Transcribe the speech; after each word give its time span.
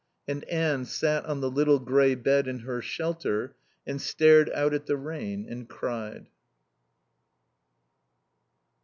And 0.27 0.43
Anne 0.45 0.85
sat 0.85 1.25
on 1.27 1.41
the 1.41 1.51
little 1.51 1.77
grey 1.77 2.15
bed 2.15 2.47
in 2.47 2.61
her 2.61 2.81
shelter 2.81 3.55
and 3.85 4.01
stared 4.01 4.49
out 4.49 4.73
at 4.73 4.87
the 4.87 4.97
rain 4.97 5.45
and 5.47 5.69
cried. 5.69 6.25